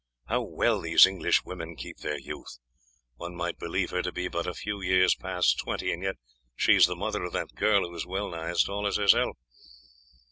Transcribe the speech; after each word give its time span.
How 0.25 0.41
well 0.41 0.81
these 0.81 1.05
English 1.05 1.45
women 1.45 1.75
keep 1.75 1.97
their 1.99 2.17
youth! 2.17 2.57
One 3.17 3.35
might 3.35 3.59
believe 3.59 3.91
her 3.91 4.01
to 4.01 4.11
be 4.11 4.27
but 4.27 4.47
a 4.47 4.53
few 4.55 4.81
years 4.81 5.13
past 5.13 5.59
twenty, 5.59 5.93
and 5.93 6.01
yet 6.01 6.15
she 6.55 6.73
is 6.73 6.87
the 6.87 6.95
mother 6.95 7.23
of 7.23 7.33
that 7.33 7.53
girl, 7.53 7.81
who 7.87 7.93
is 7.93 8.07
well 8.07 8.27
nigh 8.31 8.49
as 8.49 8.63
tall 8.63 8.87
as 8.87 8.95
herself." 8.97 9.37